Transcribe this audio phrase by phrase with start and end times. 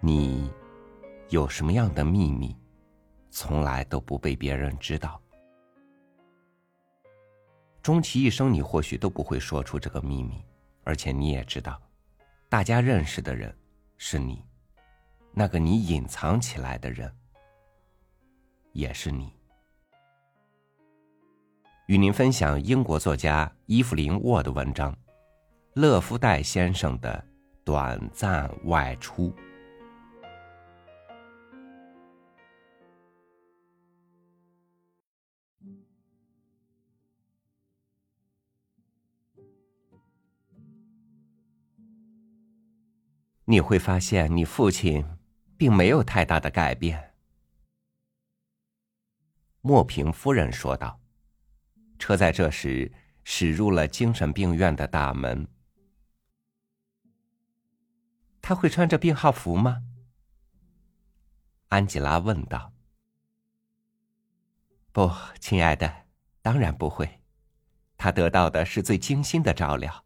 [0.00, 0.48] 你
[1.28, 2.56] 有什么样的秘密，
[3.30, 5.20] 从来都不被别人知道？
[7.82, 10.44] 终其一生，你或许都不会说出这个秘密，
[10.84, 11.80] 而且你也知道，
[12.48, 13.52] 大家认识的人
[13.96, 14.44] 是你，
[15.32, 17.12] 那个你隐藏起来的人
[18.72, 19.32] 也是你。
[21.86, 24.92] 与您分享英国作家伊芙琳·沃的文章
[25.74, 27.26] 《勒夫戴先生的
[27.64, 29.30] 短暂外出》。
[43.50, 45.02] 你会发现，你父亲
[45.56, 47.14] 并没有太大的改变。”
[49.62, 51.00] 莫平夫人说道。
[51.98, 52.92] 车在这时
[53.24, 55.48] 驶入了精神病院的大门。
[58.42, 59.82] 他会穿着病号服吗？
[61.68, 62.72] 安吉拉问道。
[64.92, 65.10] 不，
[65.40, 66.06] 亲爱的，
[66.42, 67.20] 当然不会。
[67.96, 70.04] 他得到的是最精心的照料。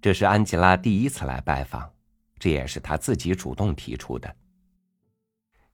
[0.00, 1.92] 这是安吉拉第一次来拜访，
[2.38, 4.34] 这也是他自己主动提出的。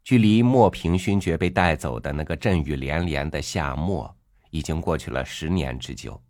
[0.03, 4.17] 距离莫平勋爵被带走的那个阵雨连连的夏末，
[4.51, 6.21] 已经过去了十年之久。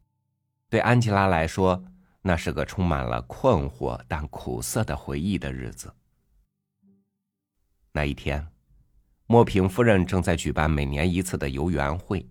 [0.69, 1.83] 对安吉拉来说，
[2.21, 5.95] 那是个充满了困惑但苦涩的回忆的日子。
[7.93, 8.47] 那一天，
[9.27, 12.27] 莫平夫人正在举办每年一次的游园会。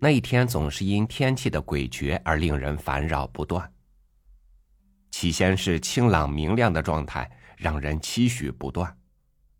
[0.00, 3.73] 那一天总是因天气的诡谲而令人烦扰不断。
[5.16, 8.98] 起先是清朗明亮的状态，让人期许不断。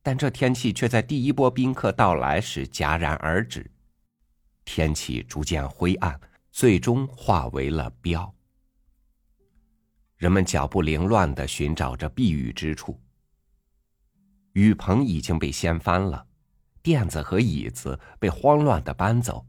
[0.03, 3.71] 但这天气却在第一波宾客到来时戛然而止，
[4.65, 8.35] 天气逐渐灰暗，最终化为了标。
[10.17, 13.01] 人们脚步凌乱的寻找着避雨之处。
[14.55, 16.27] 雨棚已经被掀翻了，
[16.83, 19.47] 垫子和椅子被慌乱的搬走，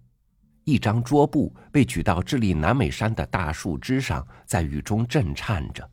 [0.66, 5.90] 一张桌布被举到智利南美山的大树枝上，在雨中震颤着。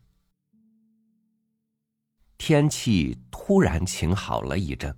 [2.44, 4.92] 天气突然晴好了一阵，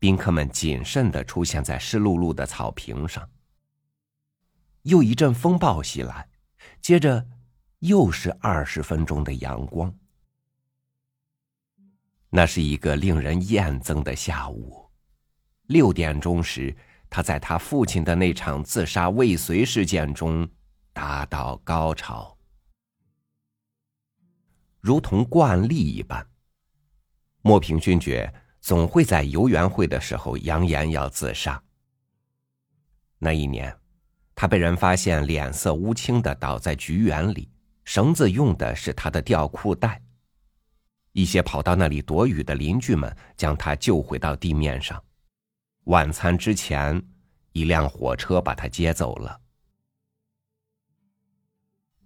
[0.00, 3.30] 宾客们谨慎的出现在湿漉漉的草坪上。
[4.82, 6.28] 又一阵风暴袭来，
[6.80, 7.24] 接着
[7.78, 9.94] 又是二十分钟的阳光。
[12.28, 14.90] 那是一个令人厌憎的下午。
[15.68, 16.76] 六点钟时，
[17.08, 20.50] 他在他父亲的那场自杀未遂事件中
[20.92, 22.36] 达到高潮，
[24.80, 26.26] 如同惯例一般。
[27.42, 31.60] 莫平勋爵总会在游园会的时候扬言要自杀。
[33.18, 33.76] 那一年，
[34.34, 37.50] 他被人发现脸色乌青的倒在菊园里，
[37.84, 40.00] 绳子用的是他的吊裤带。
[41.12, 45.02] 一些跑到那里躲雨的邻居们将他救回到地面上。
[45.84, 47.02] 晚餐之前，
[47.52, 49.40] 一辆火车把他接走了。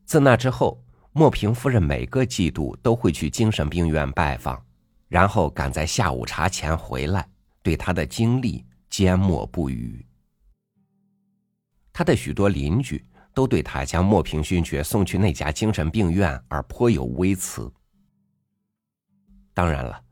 [0.06, 0.82] 自那之后，
[1.12, 4.65] 莫平夫人每个季度都会去精神病院拜访。
[5.08, 7.28] 然后赶在下午茶前回来，
[7.62, 10.04] 对他的经历缄默不语。
[11.92, 17.72] 他的许多邻居都对他将莫平勋爵送去那家精神病院而颇有微词。
[19.54, 20.02] 当然了，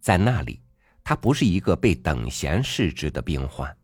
[0.00, 0.62] 在那里，
[1.02, 3.76] 他不是一个被等闲视之的病患，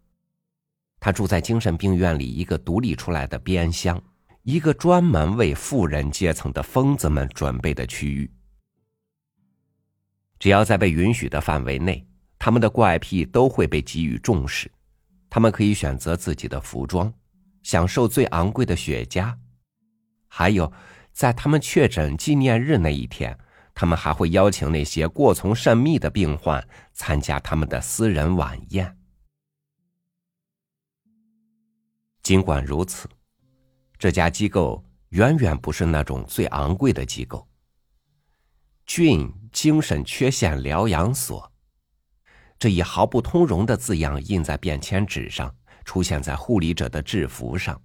[0.99, 4.03] 他住在精神病院里一个独立出来的边厢，
[4.43, 8.31] 一个专门为富人阶层的疯子们准备的区域。
[10.41, 12.05] 只要在被允许的范围内，
[12.39, 14.69] 他们的怪癖都会被给予重视。
[15.29, 17.13] 他们可以选择自己的服装，
[17.63, 19.33] 享受最昂贵的雪茄，
[20.27, 20.73] 还有，
[21.13, 23.39] 在他们确诊纪念日那一天，
[23.75, 28.97] 他们还会邀请那些过从甚密的病患参加他们的私人晚宴。
[32.23, 33.09] 尽管如此，
[33.99, 37.47] 这家机构远远不是那种最昂贵的机构。
[38.91, 41.49] 郡精神缺陷疗养所，
[42.59, 45.55] 这一毫不通融的字样印在便签纸上，
[45.85, 47.81] 出现在护理者的制服上，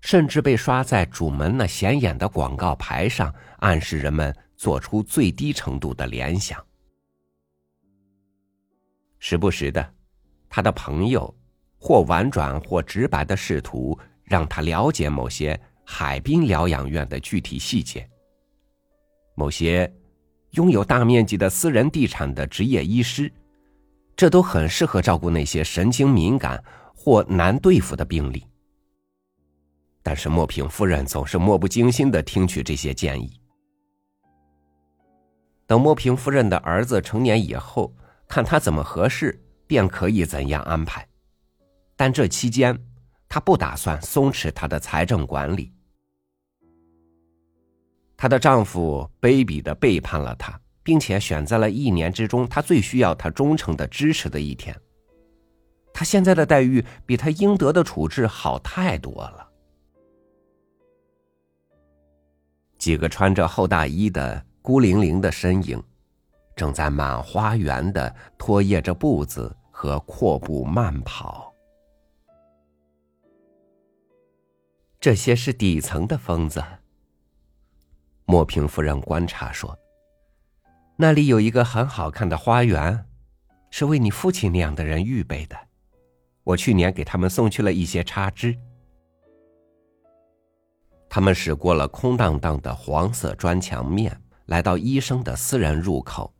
[0.00, 6.58] 甚至被刷在主门那显眼的广告牌上，暗示人们做出最低程度的联想。
[9.18, 9.92] 时不时的，
[10.48, 11.36] 他的朋友
[11.76, 18.08] 或婉转或直白的试图让他了解某些海滨疗养院的具体细节，
[19.34, 19.92] 某些。
[20.56, 23.30] 拥有大面积的私人地产的职业医师，
[24.16, 26.62] 这都很适合照顾那些神经敏感
[26.94, 28.44] 或难对付的病例。
[30.02, 33.38] 但是莫平夫人总是漠不经心的听取这些建议。
[35.66, 37.94] 等莫平夫人的儿子成年以后，
[38.26, 41.06] 看他怎么合适，便可以怎样安排。
[41.96, 42.78] 但这期间，
[43.28, 45.72] 他不打算松弛他的财政管理。
[48.16, 54.74] 她的丈夫卑鄙的背叛了她，并且选在了一年之中她最需要他忠诚的支持的一天。
[55.92, 59.48] 她现在的待遇比她应得的处置好太多了。
[62.78, 65.82] 几个穿着厚大衣的孤零零的身影，
[66.54, 71.52] 正在满花园的拖曳着步子和阔步慢跑。
[75.00, 76.62] 这些是底层的疯子。
[78.28, 79.78] 莫平夫人观察说
[80.98, 83.06] ：“那里有一个很好看的花园，
[83.70, 85.56] 是为你父亲那样的人预备的。
[86.42, 88.58] 我去年给他们送去了一些插枝。”
[91.08, 96.34] 他们驶过了空荡荡的黄色砖墙面，来到医生的私人入口。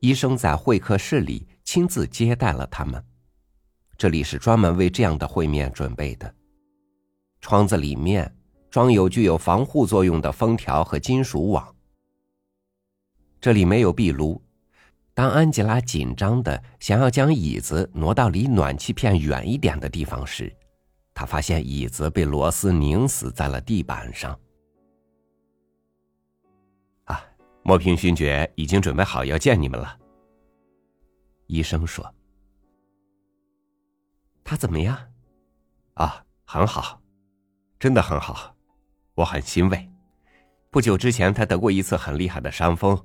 [0.00, 3.02] 医生在会客室里亲自接待了他们，
[3.96, 6.34] 这里是专门为这样的会面准备的。
[7.40, 8.34] 窗子里面。
[8.70, 11.74] 装有具有防护作用的封条和金属网。
[13.40, 14.40] 这里没有壁炉。
[15.14, 20.54] 当安吉拉紧张的想要将椅子挪到离暖气片远一点的地方时，
[21.12, 24.38] 他发现椅子被螺丝拧死在了地板上。
[27.06, 27.24] 啊，
[27.64, 29.98] 莫平勋爵已经准备好要见你们了。
[31.46, 32.14] 医生说
[34.44, 34.96] ：“他怎么样？
[35.94, 37.00] 啊，很好，
[37.80, 38.54] 真的很好。”
[39.18, 39.90] 我很欣慰。
[40.70, 42.96] 不久之前，他得过一次很厉害的伤风，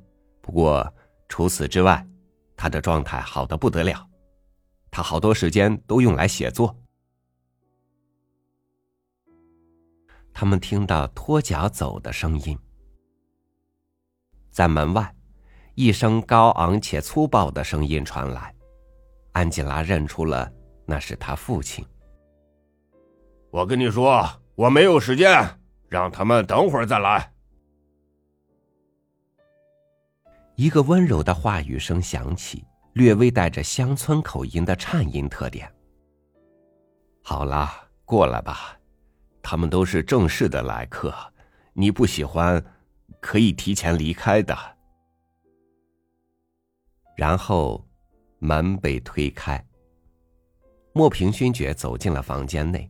[0.41, 0.93] 不过
[1.27, 2.05] 除此之外，
[2.55, 4.07] 他的状态好的不得了。
[4.91, 6.77] 他好多时间都用来写作。
[10.31, 12.55] 他们听到拖脚走的声音，
[14.51, 15.15] 在门外，
[15.73, 18.53] 一声高昂且粗暴的声音传来。
[19.31, 20.47] 安吉拉认出了
[20.85, 21.83] 那是他父亲。
[23.49, 24.23] 我跟你说，
[24.53, 25.59] 我没有时间。
[25.93, 27.31] 让他们等会儿再来。
[30.55, 35.71] 一个温柔的话语声响起，略微带着乡村口音的颤音特点。
[37.21, 38.75] 好啦，过来吧，
[39.43, 41.13] 他们都是正式的来客，
[41.73, 42.59] 你不喜欢，
[43.19, 44.57] 可以提前离开的。
[47.15, 47.87] 然后，
[48.39, 49.63] 门被推开，
[50.91, 52.89] 莫平勋爵走进了房间内。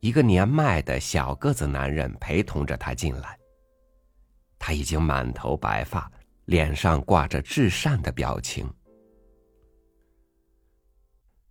[0.00, 3.38] 一个年迈的小个子男人陪同着他进来。
[4.58, 6.10] 他已经满头白发，
[6.46, 8.72] 脸上挂着至善的表情。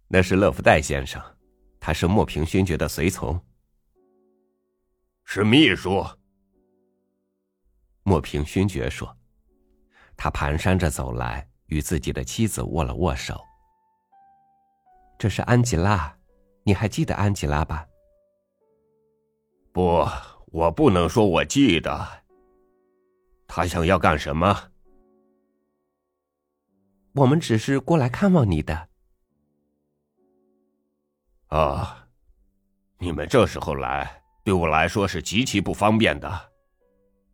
[0.07, 1.21] 那是勒福代先生，
[1.79, 3.39] 他是莫平勋爵的随从。
[5.23, 6.05] 是秘书。
[8.03, 9.15] 莫平勋爵说，
[10.15, 13.41] 他蹒跚着走来，与自己的妻子握了握手。
[15.17, 16.15] 这是安吉拉，
[16.63, 17.87] 你还记得安吉拉吧？
[19.75, 20.07] 不，
[20.53, 22.23] 我不能说我记得。
[23.45, 24.71] 他想要干什么？
[27.13, 28.87] 我们只是过来看望你的。
[31.47, 32.07] 啊，
[32.99, 36.51] 你们这时候来，对我来说是极其不方便的。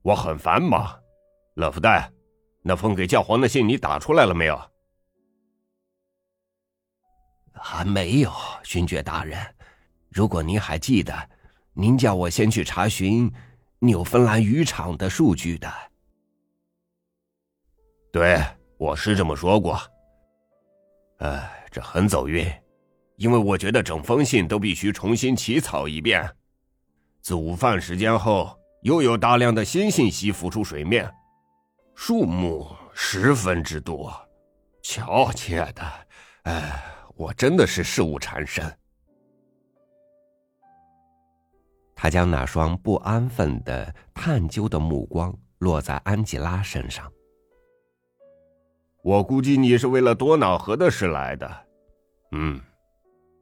[0.01, 0.99] 我很繁忙。
[1.53, 2.11] 勒福代，
[2.63, 4.59] 那封给教皇的信你打出来了没有？
[7.53, 8.31] 还没有，
[8.63, 9.39] 勋爵大人。
[10.09, 11.13] 如果您还记得。
[11.81, 13.27] 您叫我先去查询
[13.79, 15.67] 纽芬兰渔场的数据的。
[18.11, 18.39] 对，
[18.77, 19.81] 我是这么说过。
[21.21, 22.45] 哎，这很走运，
[23.15, 26.23] 因为我觉得整封信都必须重新起草一遍。
[27.23, 31.11] 自午饭时间后，又有大量的新信息浮出水面，
[31.95, 34.13] 数目十分之多。
[34.83, 35.81] 瞧，亲爱的，
[36.43, 36.83] 哎，
[37.15, 38.71] 我真的是事务缠身。
[42.01, 47.13] 他将那双不安分的探究的目光落在安吉拉身上。
[49.03, 51.67] 我估计你是为了多瑙河的事来的，
[52.31, 52.59] 嗯，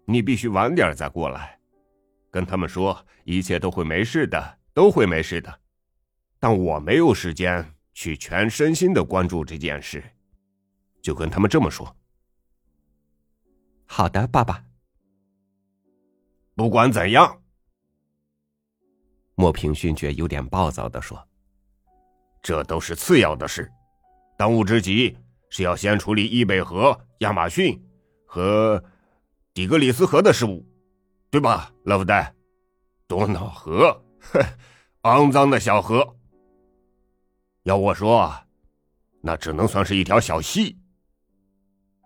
[0.04, 1.58] 你必须晚点再过来，
[2.30, 5.60] 跟他们说一切都会没事的，都会没事的。
[6.38, 10.04] 但我没有时间去全身心的关注这件事，
[11.01, 11.96] 就跟他们这么说。
[13.86, 14.62] 好的，爸爸。
[16.56, 17.42] 不管怎样。
[19.39, 21.17] 莫平勋爵有点暴躁的说
[22.43, 23.72] ：“这都是次要的事，
[24.38, 25.17] 当务之急
[25.50, 27.81] 是要先处理易北河、亚马逊
[28.25, 28.84] 和
[29.53, 30.67] 底格里斯河的事务，
[31.31, 32.36] 对吧，勒夫代？
[33.08, 34.43] 多瑙河，哼，
[35.03, 36.17] 肮脏的小河。
[37.63, 38.29] 要我说，
[39.22, 40.77] 那只能算是一条小溪。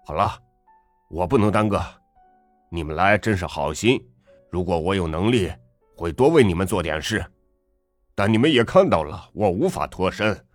[0.05, 0.37] 好了，
[1.09, 1.83] 我不能耽搁，
[2.69, 3.99] 你们来真是好心。
[4.51, 5.51] 如果我有能力，
[5.95, 7.25] 会多为你们做点事。
[8.15, 10.47] 但你们也看到了，我无法脱身。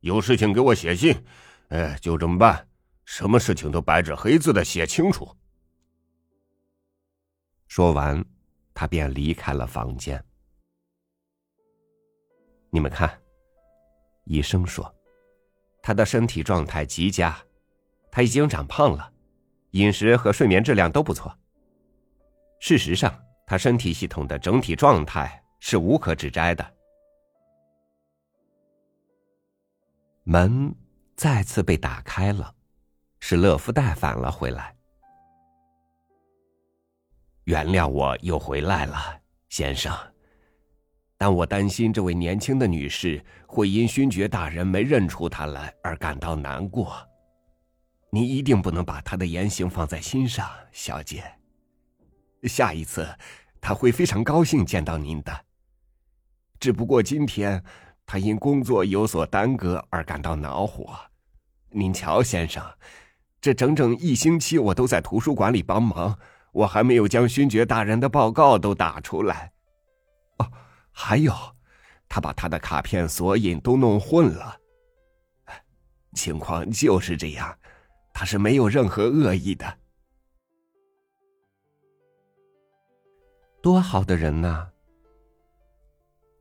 [0.00, 1.24] 有事情给我写信，
[1.68, 2.68] 哎，就这么办。
[3.04, 5.28] 什么事情都白纸黑字的写清楚。
[7.66, 8.24] 说完，
[8.74, 10.22] 他便离开了房间。
[12.70, 13.20] 你们看，
[14.24, 14.94] 医生说，
[15.82, 17.38] 他的身体状态极佳，
[18.10, 19.12] 他已经长胖了，
[19.70, 21.34] 饮食和睡眠质量都不错。
[22.60, 26.74] 事实上，他身体系统的整体状态是无可指摘的。
[30.24, 30.74] 门
[31.16, 32.54] 再次被打开了，
[33.20, 34.76] 是勒夫带返了回来。
[37.44, 39.96] 原谅我又回来了，先生。
[41.16, 46.94] 但我担心这位年轻的女士会因勋爵大人没认出她来而感到难过。
[48.10, 51.37] 你一定不能把她的言行放在心上，小姐。
[52.44, 53.08] 下一次，
[53.60, 55.44] 他会非常高兴见到您的。
[56.60, 57.64] 只不过今天。
[58.10, 60.98] 他因工作有所耽搁而感到恼火。
[61.68, 62.64] 您瞧，先生，
[63.38, 66.18] 这整整一星期我都在图书馆里帮忙，
[66.52, 69.52] 我还没有将勋爵大人的报告都打出来。
[70.38, 70.50] 哦，
[70.90, 71.34] 还有，
[72.08, 74.58] 他把他的卡片索引都弄混了。
[76.14, 77.58] 情况就是这样，
[78.14, 79.78] 他是没有任何恶意的。
[83.60, 84.68] 多好的人呐！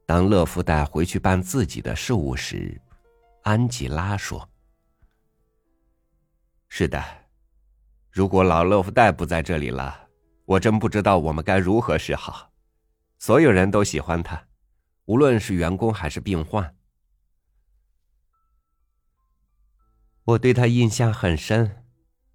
[0.05, 2.79] 当乐福带回去办自己的事务时，
[3.41, 4.47] 安吉拉说
[6.69, 7.03] ：“是的，
[8.11, 10.09] 如果老乐福带不在这里了，
[10.45, 12.51] 我真不知道我们该如何是好。
[13.17, 14.47] 所有人都喜欢他，
[15.05, 16.75] 无论是员工还是病患。
[20.23, 21.83] 我对他印象很深。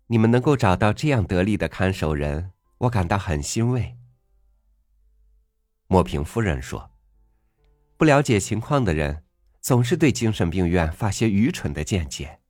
[0.08, 3.96] 你们能够找到这样得力的看守人，我感到很欣慰。”
[5.92, 6.90] 莫平夫人说。
[7.98, 9.26] 不了解情况的人，
[9.60, 12.40] 总是对精神病院发些愚蠢的见解。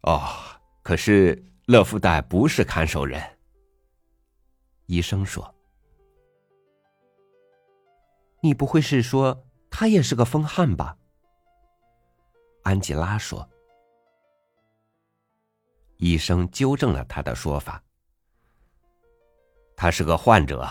[0.00, 0.20] 哦，
[0.82, 3.38] 可是勒夫代不是看守人。
[4.86, 5.54] 医生说
[8.42, 10.98] ：“你不会是说他也是个疯汉吧？”
[12.64, 13.48] 安吉拉说。
[15.98, 17.80] 医生纠正了他的说法
[19.84, 20.62] ：“他是个患者。”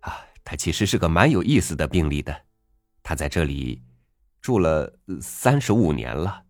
[0.00, 2.34] 啊他其实是个蛮有意思的病例的，
[3.02, 3.82] 他在这里
[4.40, 6.44] 住了三十五年了，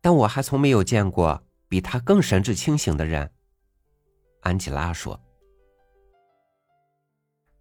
[0.00, 3.30] 但我还从没有见过比他更神志清醒的人。
[4.42, 5.20] 安吉拉说：“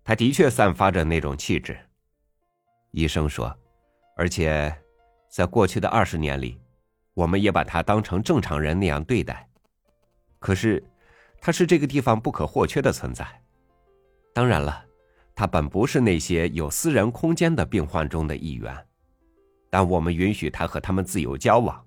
[0.06, 1.78] 他的确散发着那种气质。”
[2.92, 3.54] 医生说
[4.16, 4.74] ：“而且，
[5.30, 6.62] 在过去的二十年里，
[7.16, 9.50] 我们也把他当成正常人那样对待。
[10.38, 10.84] 可是，
[11.42, 13.26] 他是这个地方不可或缺的存在。”
[14.34, 14.86] 当然了，
[15.36, 18.76] 他本不是那些有私人空间的病患中的一员，
[19.70, 21.84] 但我们允许他和他们自由交往。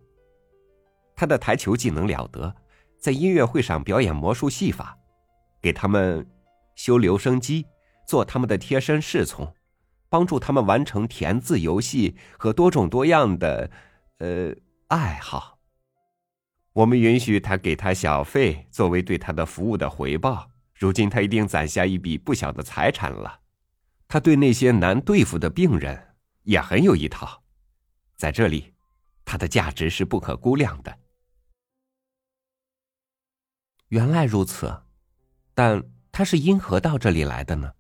[1.14, 2.54] 他的台球技能了得，
[2.98, 4.98] 在音乐会上表演魔术戏法，
[5.60, 6.26] 给他们
[6.74, 7.66] 修留声机，
[8.06, 9.54] 做他们的贴身侍从，
[10.08, 13.70] 帮助他们完成填字游戏和多种多样的
[14.18, 14.52] 呃
[14.88, 15.58] 爱好。
[16.72, 20.50] 我们允许他给他小费作为对他的服务的回报。
[20.74, 23.40] 如今他一定攒下一笔不小的财产了，
[24.08, 27.44] 他对那些难对付的病人也很有一套，
[28.16, 28.74] 在这里，
[29.24, 30.98] 他的价值是不可估量的。
[33.88, 34.82] 原来如此，
[35.54, 37.72] 但他是因何到这里来的呢？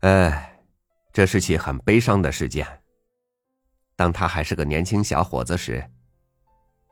[0.00, 0.62] 哎，
[1.12, 2.66] 这是起很悲伤的事件。
[3.98, 5.84] 当他还是个年轻小伙子时，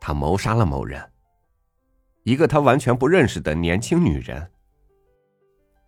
[0.00, 1.00] 他谋杀了某人。
[2.24, 4.50] 一个他完全不认识的年轻女人。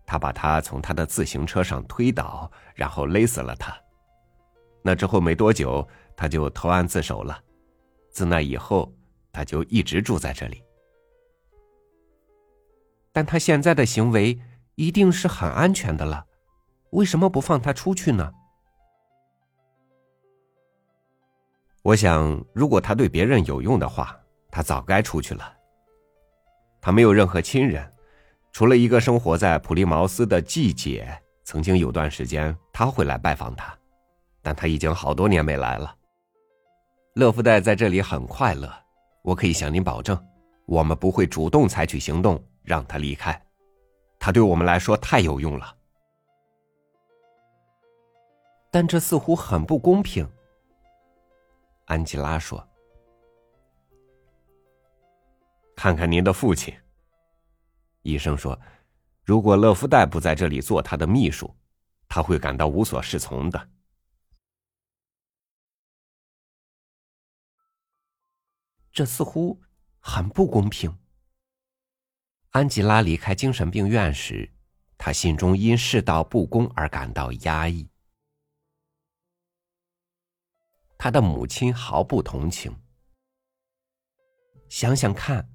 [0.06, 3.76] 他把她从他的自行车上推倒，然后勒死了她。
[4.80, 7.42] 那之后没多久，他就投案自首了。
[8.12, 8.94] 自那以后，
[9.32, 10.62] 他就一直住在这里。
[13.10, 14.40] 但他现在的行为
[14.76, 16.24] 一定是很安全的了，
[16.90, 18.32] 为什么不放他出去呢？
[21.88, 24.14] 我想，如果他对别人有用的话，
[24.50, 25.54] 他早该出去了。
[26.82, 27.90] 他没有任何亲人，
[28.52, 31.18] 除了一个生活在普利茅斯的季姐。
[31.44, 33.74] 曾经有段时间，他会来拜访他，
[34.42, 35.96] 但他已经好多年没来了。
[37.14, 38.70] 勒夫代在这里很快乐，
[39.22, 40.22] 我可以向您保证，
[40.66, 43.40] 我们不会主动采取行动让他离开。
[44.18, 45.74] 他对我们来说太有用了。
[48.70, 50.28] 但这似乎很不公平。
[51.88, 52.68] 安吉拉说
[55.74, 56.74] ：“看看您的父亲。”
[58.02, 58.60] 医生说
[59.24, 61.56] ：“如果勒夫代不在这里做他的秘书，
[62.06, 63.68] 他会感到无所适从的。”
[68.92, 69.58] 这似乎
[69.98, 70.94] 很不公平。
[72.50, 74.52] 安吉拉离开精神病院时，
[74.98, 77.88] 他心中因世道不公而感到压抑。
[80.98, 82.76] 他的母亲毫不同情。
[84.68, 85.48] 想想看，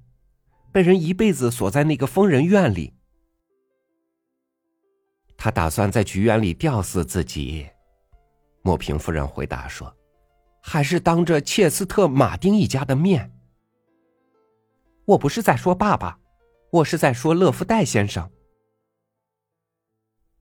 [0.72, 2.94] 被人一辈子锁在那个疯人院里，
[5.36, 7.68] 他打算在菊园里吊死自己。
[8.62, 9.94] 莫平夫人回答说
[10.62, 13.30] ：“还是当着切斯特·马丁一家的面。”
[15.04, 16.18] 我不是在说爸爸，
[16.70, 18.32] 我是在说勒夫代先生。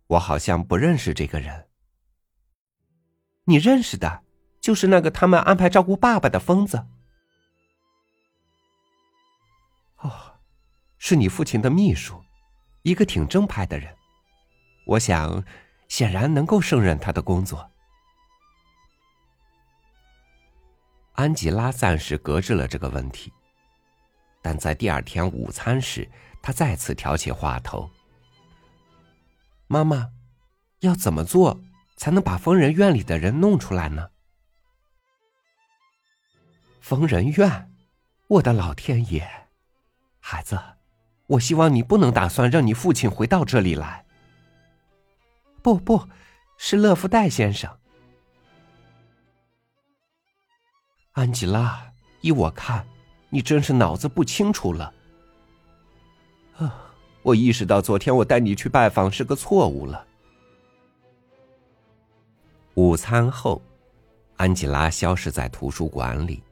[0.08, 1.68] 我好像不认识这个人。
[3.44, 4.23] 你认识的，
[4.64, 6.88] 就是那个他们安排照顾爸爸的疯子。
[9.98, 10.40] 哦，
[10.98, 12.24] 是你父亲的秘书，
[12.84, 13.94] 一个挺正派的人。
[14.86, 15.44] 我想，
[15.90, 17.70] 显然能够胜任他的工作。
[21.16, 23.34] 安吉拉暂时搁置了这个问题。
[24.42, 26.10] 但在第二天午餐时，
[26.42, 27.90] 他再次挑起话头
[29.68, 30.12] ：“妈妈，
[30.80, 31.62] 要怎么做
[31.98, 34.12] 才能把疯人院里的人弄出来呢？”
[36.84, 37.72] 疯人院，
[38.28, 39.26] 我的老天爷！
[40.20, 40.60] 孩子，
[41.28, 44.06] 我希望你不能打算让你父亲回到这里来。
[45.62, 46.10] 不，不
[46.58, 47.74] 是勒夫戴先生。
[51.14, 52.86] 安吉拉，依我看。
[53.30, 54.94] 你真是脑子不清楚了，
[56.58, 56.94] 啊！
[57.22, 60.06] 我意识到昨天我带你去拜访是个错误了。
[62.74, 63.62] 午餐后，
[64.36, 66.44] 安吉拉消失在图书馆里，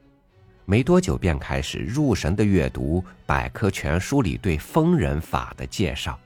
[0.66, 6.20] 没多久便开始入神的阅读百科全书里对疯人法的介绍。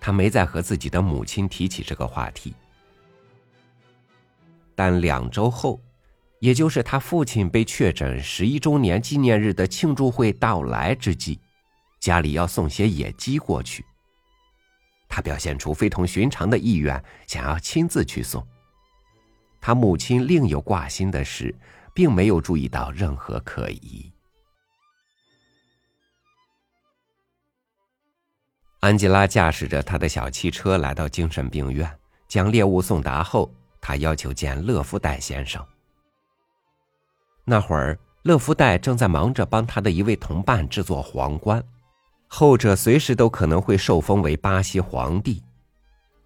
[0.00, 2.54] 他没再和自己的母亲提起这个话题，
[4.74, 5.80] 但两周后。
[6.38, 11.40] 也就是他父亲被确诊十一周年纪念日的庆祝会到来之际，
[11.98, 13.82] 家里要送些野鸡过去。
[15.08, 18.46] 他表现出非同寻常的意愿，想要亲自去送。
[19.62, 21.52] 他母亲另有挂心的事，
[21.96, 24.12] 并没有注意到任何可疑。
[28.80, 31.90] 安吉拉驾驶着他的小汽车来到精神病院，
[32.28, 35.66] 将猎物送达后，他要求见勒夫代先生。
[37.44, 41.64] 那会儿，勒夫代正在忙着帮他的一位同伴制作皇冠，
[42.28, 45.42] 后者随时都可能会受封为巴西皇帝。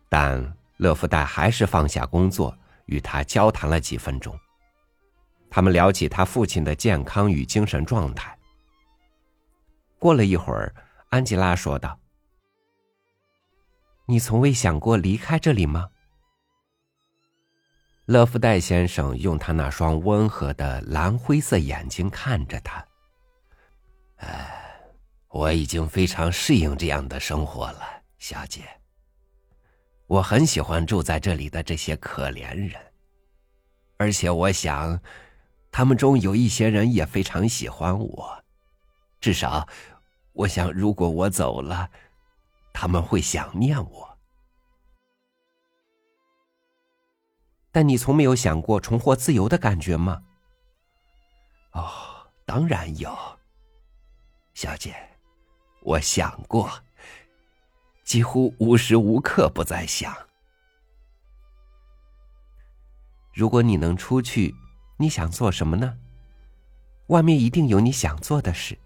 [0.08, 4.36] 但勒夫代还是放下工作，与他交谈了几分钟。
[5.50, 8.36] 他们聊起他父亲的健康与精神状态。
[9.98, 10.72] 过了一会儿，
[11.10, 11.98] 安吉拉说道
[14.06, 15.90] ：“你从未想过离开这里吗？”
[18.06, 22.84] 勒夫代先生用他那双温和的蓝灰色眼睛看着他。
[24.16, 24.80] 哎，
[25.28, 27.82] 我已经非常适应这样的生活了，
[28.18, 28.64] 小姐。
[30.06, 32.72] 我很喜欢住在这里的这些可怜人，
[33.96, 35.00] 而且我想，
[35.70, 38.44] 他们中有一些人也非常喜欢我。
[39.20, 39.66] 至少，
[40.32, 41.90] 我想，如果我走了，
[42.72, 44.18] 他们会想念我。
[47.72, 50.22] 但你从没有想过重获自由的感觉吗？
[51.72, 51.88] 哦，
[52.44, 53.16] 当然有，
[54.54, 54.96] 小姐，
[55.82, 56.68] 我想过，
[58.02, 60.12] 几乎无时无刻不在想。
[63.32, 64.52] 如果你能出去，
[65.00, 65.96] 你想做什么呢？
[67.06, 68.78] 外面一定有你想做的事，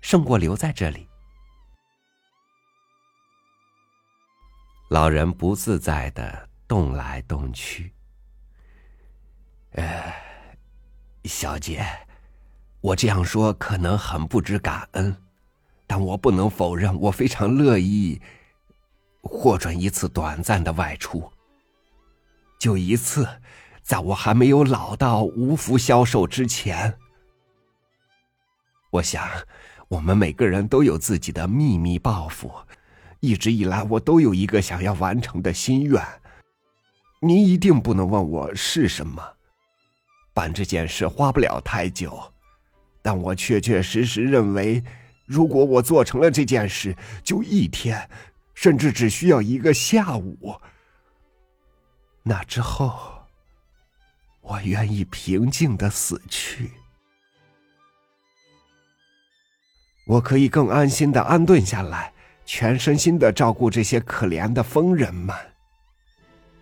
[0.00, 1.06] 胜过留在这里。
[4.88, 7.92] 老人不自在的动来动去。
[9.72, 10.14] 呃，
[11.24, 11.84] 小姐，
[12.80, 15.14] 我这样说可能很不知感恩，
[15.86, 18.18] 但我不能否认，我非常乐意
[19.20, 21.30] 获准一次短暂的外出。
[22.58, 23.28] 就一次，
[23.82, 26.94] 在我还没有老到无福消受之前。
[28.90, 29.28] 我想，
[29.88, 32.52] 我们每个人都有自己的秘密抱负，
[33.20, 36.02] 一直以来我都有一个想要完成的心愿。
[37.20, 39.22] 您一定不能问我是什么。
[40.34, 42.20] 办这件事花不了太久，
[43.02, 44.82] 但我确确实实认为，
[45.26, 48.08] 如果我做成了这件事，就一天，
[48.54, 50.54] 甚至只需要一个下午。
[52.22, 53.11] 那之后，
[54.42, 56.72] 我愿意平静的死去。
[60.04, 62.12] 我可以更安心的安顿下来，
[62.44, 65.34] 全身心的照顾这些可怜的疯人们。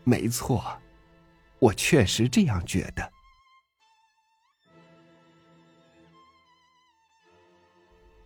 [0.04, 0.78] 没错，
[1.58, 3.12] 我确实这样觉得。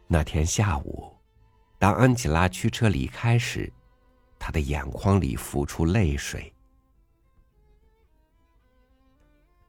[0.06, 1.12] 那天下午，
[1.78, 3.72] 当安吉拉驱车离开时，
[4.38, 6.53] 他的眼眶里浮出泪水。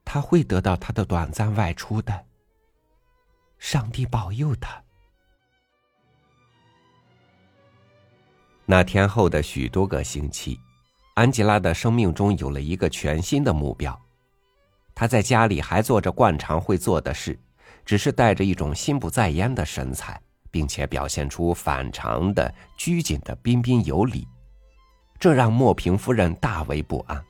[0.06, 2.24] 他会得到他的短暂外出的。
[3.58, 4.80] 上帝保佑他。
[8.64, 10.58] 那天后的许多个星期，
[11.14, 14.00] 安吉拉的生命中有了一个全新的目标。
[14.94, 17.38] 她在家里还做着惯常会做的事，
[17.84, 24.26] 只是带着一种心不在焉的神采，并且表现出反常的拘谨的彬彬有礼，
[25.18, 27.22] 这让莫平夫人大为不安。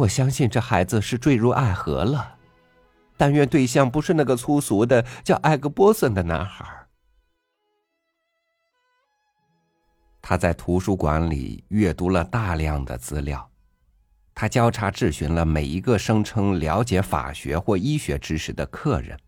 [0.00, 2.38] 我相信这孩子是坠入爱河了，
[3.18, 6.64] 但愿对象不是那个粗俗的叫艾格波森的男孩。
[10.22, 13.46] 他在图书馆里阅读了大量的资料，
[14.34, 19.18] 他交叉质询了每一个声称了解法学或医学知识的客人，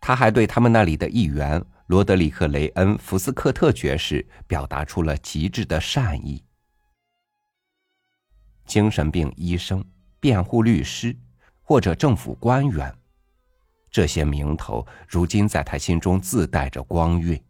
[0.00, 6.44] 他还对他们那里的议员罗德里克·雷恩·福斯克特爵士表达出了极致的善意。
[8.70, 9.84] 精神病医生、
[10.20, 11.14] 辩护律师
[11.60, 12.94] 或者政府官员，
[13.90, 17.42] 这些名头如今在他心中自带着光晕。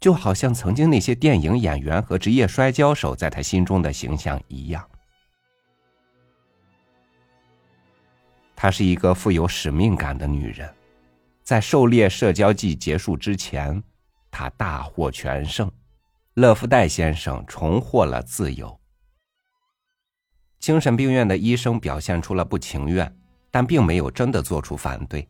[0.00, 4.84] 就好像曾经那些电影演员和职业摔跤手在他心中的形象一样。
[8.56, 10.68] 她是一个富有使命感的女人，
[11.44, 13.80] 在狩猎社交季结束之前，
[14.32, 15.70] 她大获全胜，
[16.34, 18.76] 勒夫代先生重获了自由。
[20.58, 23.16] 精神病院的医生表现出了不情愿，
[23.50, 25.26] 但并没有真的做出反对。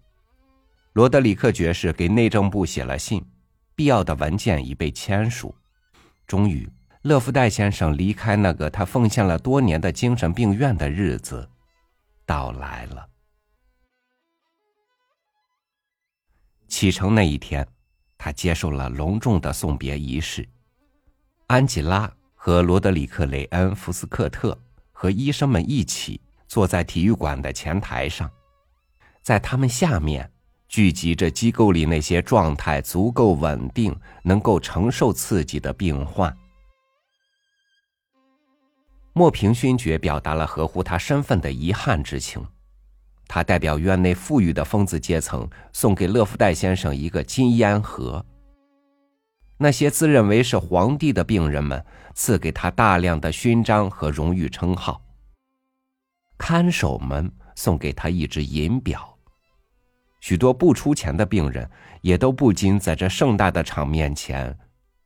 [0.93, 3.25] 罗德里克爵士给内政部写了信。
[3.75, 5.55] 必要的文件已被签署，
[6.27, 6.69] 终于，
[7.03, 11.49] 勒夫戴先生离开那个他奉献了多年的精神病院的日子
[12.27, 13.09] 到来了。
[16.67, 17.65] 启程那一天，
[18.19, 20.45] 他接受了隆重的送别仪式。
[21.47, 24.59] 安吉拉和罗德里克·雷恩·福斯克特
[25.01, 28.29] 和医生们一起坐在体育馆的前台上，
[29.23, 30.29] 在他们下面。
[30.69, 36.37] 聚集着机构里那些状态足够稳定、能够承受刺激的病患。
[39.15, 42.45] 莫平勋爵表达了合乎他身份的遗憾之情，
[43.27, 48.23] 他代表院内富裕的疯子阶层，送给勒夫戴先生一个金烟盒。
[49.61, 55.03] 那些自认为是皇帝的病人们，赐给他大量的勋章和荣誉称号。
[56.39, 59.19] 看守们送给他一只银表。
[60.21, 61.69] 许多不出钱的病人
[62.01, 64.57] 也都不禁在这盛大的场面前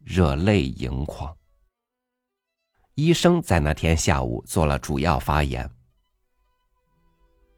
[0.05, 1.35] 热泪盈眶。
[2.95, 5.71] 医生在那天下午做了主要发言。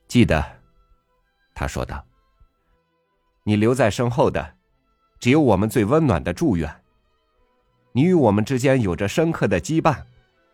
[0.06, 0.44] 记得，
[1.56, 2.04] 他说道
[3.42, 4.54] ：“你留在身后的，
[5.18, 6.83] 只有我们最温暖的祝愿。
[7.96, 10.02] 你与我们之间有着深刻的羁绊，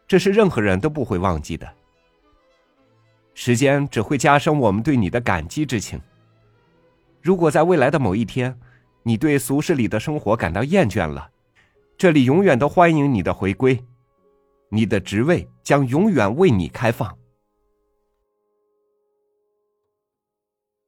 [0.07, 1.67] 这是任何人都不会忘记的。
[3.33, 5.99] 时间只会加深我们对你的感激之情。”
[7.23, 8.61] 如果在未来的某一天，
[9.05, 11.31] 你对俗世里的生活感到厌倦了，
[11.97, 13.83] 这里永远都欢迎你的回归，
[14.69, 17.17] 你的职位将永远为你开放。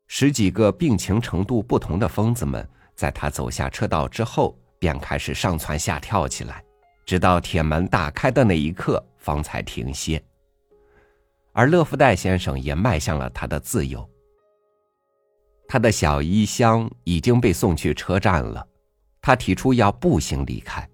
[0.07, 6.61] 十几个病情程度不同的疯子们，在他走下车道之后，便开始上蹿下跳起来，
[7.07, 10.21] 直到铁门大开的那一刻，方才停歇。
[11.53, 14.05] 而勒夫戴先生也迈向了他的自由。
[15.69, 18.67] 他的小衣箱已经被送去车站了，
[19.21, 20.85] 他提出要步行离开。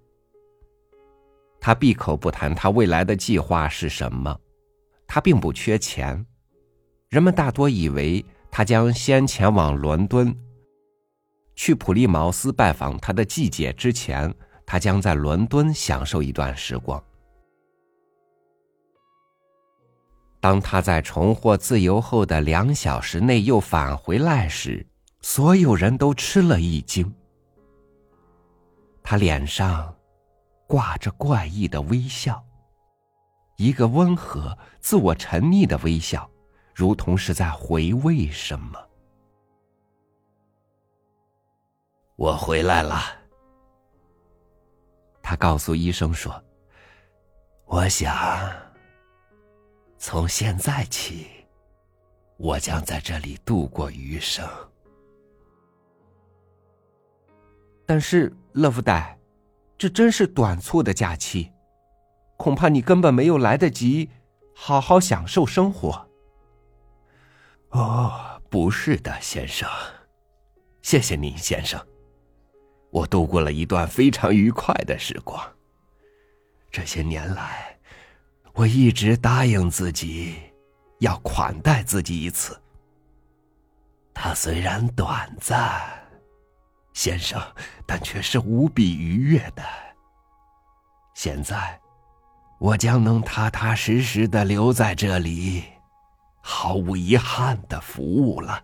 [1.59, 4.39] 他闭口不谈他未来的计划是什么，
[5.07, 6.23] 他并不缺钱。
[7.09, 10.31] 人们大多以为他将先前往伦敦，
[11.61, 14.33] 去普利茅斯拜访他的继姐之前，
[14.65, 17.03] 他将在伦敦享受一段时光。
[20.39, 24.87] 当他在重获自由后的两小时内又返回来时，
[25.19, 27.13] 所有人都吃了一惊。
[29.03, 29.93] 他脸上
[30.65, 32.41] 挂着怪异的微笑，
[33.57, 36.31] 一个温和、自我沉溺的微笑，
[36.73, 38.79] 如同是在回味什么。
[42.19, 43.01] 我回来了，
[45.23, 46.43] 他告诉医生说
[47.63, 48.13] ：“我想，
[49.97, 51.27] 从现在起，
[52.35, 54.45] 我将在这里度过余生。
[57.85, 59.17] 但是，勒夫代，
[59.77, 61.49] 这真是短促的假期，
[62.35, 64.09] 恐怕你根本没有来得及
[64.53, 66.05] 好好享受生活。
[67.69, 69.69] 哦，不是的，先生，
[70.81, 71.81] 谢谢您，先生。
[72.91, 75.39] 我度过了一段非常愉快的时光。
[76.71, 77.77] 这些年来，
[78.53, 80.35] 我一直答应自己，
[80.99, 82.59] 要款待自己一次。
[84.13, 85.81] 它虽然短暂，
[86.93, 87.41] 先生，
[87.85, 89.63] 但却是无比愉悦的。
[91.13, 91.79] 现在，
[92.59, 95.63] 我将能踏踏实实的留在这里，
[96.41, 98.63] 毫无遗憾的服务了。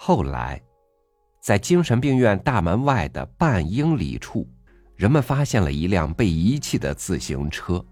[0.00, 0.62] 后来，
[1.40, 4.48] 在精神病院大门外的半英里处，
[4.94, 7.84] 人们发现了一辆被遗弃的自行车。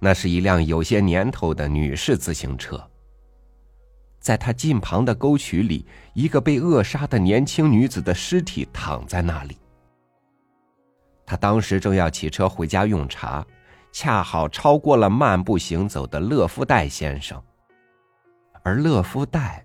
[0.00, 2.82] 那是一辆有些年头的女士自行车。
[4.18, 9.58] 在它近旁的沟渠里，一个被扼杀的年轻女子的尸体躺在那里。
[11.26, 13.46] 她当时正要骑车回家用茶，
[13.92, 17.40] 恰好超过了漫步行走的勒夫代先生，
[18.62, 19.64] 而勒夫代。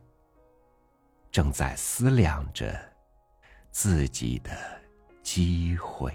[1.38, 2.76] 正在思量着
[3.70, 4.50] 自己的
[5.22, 6.12] 机会。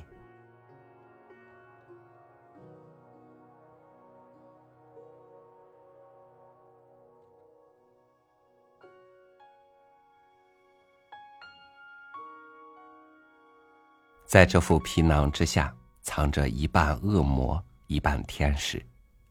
[14.26, 18.84] 在这副皮囊之下，藏着一半恶魔，一半天使。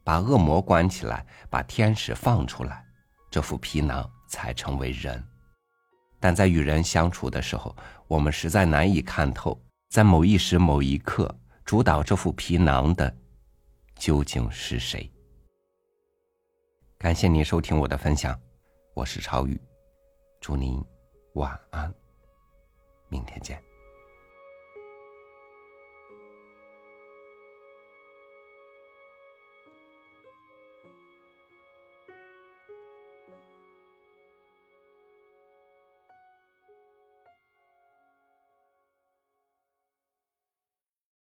[0.05, 2.81] 把恶魔关起来，把天使放出来，
[3.29, 5.21] 这副皮囊才成为人。
[6.21, 7.75] 但在与人相处的时候，
[8.07, 13.11] 我们实在难以看透，在某一时某一刻主导这副皮囊的
[13.95, 15.11] 究竟是谁。
[16.99, 18.39] 感谢您收听我的分享，
[18.93, 19.59] 我是超宇，
[20.39, 20.79] 祝您
[21.33, 21.91] 晚安，
[23.09, 23.70] 明天见。